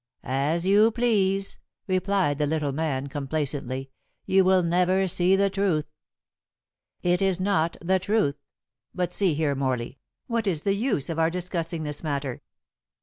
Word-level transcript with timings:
"As 0.23 0.65
you 0.65 0.89
please," 0.89 1.59
replied 1.85 2.39
the 2.39 2.47
little 2.47 2.71
man 2.71 3.05
complacently; 3.05 3.91
"you 4.25 4.43
will 4.43 4.63
never 4.63 5.07
see 5.07 5.35
the 5.35 5.51
truth." 5.51 5.85
"It 7.03 7.21
is 7.21 7.39
not 7.39 7.77
the 7.83 7.99
truth. 7.99 8.39
But 8.95 9.13
see 9.13 9.35
here, 9.35 9.53
Morley, 9.53 9.99
what 10.25 10.47
is 10.47 10.63
the 10.63 10.73
use 10.73 11.07
of 11.07 11.19
our 11.19 11.29
discussing 11.29 11.83
this 11.83 12.01
matter? 12.03 12.41